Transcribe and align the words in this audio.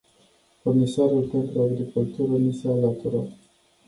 Comisarul 0.63 1.23
pentru 1.27 1.61
agricultură 1.61 2.37
ni 2.37 2.53
se 2.53 2.67
alătură. 2.67 3.25